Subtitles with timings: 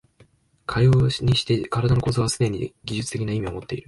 [0.65, 3.79] かようにして身体の構造はすでに技術的な意味をもっている。